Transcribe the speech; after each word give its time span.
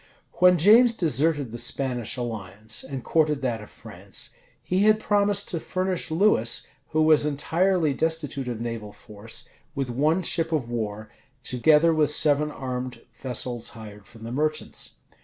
When 0.39 0.57
James 0.57 0.95
deserted 0.95 1.51
the 1.51 1.59
Spanish 1.59 2.17
alliance, 2.17 2.83
and 2.83 3.03
courted 3.03 3.43
that 3.43 3.61
of 3.61 3.69
France, 3.69 4.31
he 4.63 4.79
had 4.85 4.99
promised 4.99 5.47
to 5.49 5.59
furnish 5.59 6.09
Lewis, 6.09 6.65
who 6.87 7.03
was 7.03 7.23
entirely 7.23 7.93
destitute 7.93 8.47
of 8.47 8.59
naval 8.59 8.91
force, 8.93 9.47
with 9.75 9.91
one 9.91 10.23
ship 10.23 10.51
of 10.51 10.67
war, 10.67 11.11
together 11.43 11.93
with 11.93 12.09
seven 12.09 12.49
armed 12.49 13.01
vessels 13.13 13.69
hired 13.77 14.07
from 14.07 14.23
the 14.23 14.31
merchants. 14.31 14.93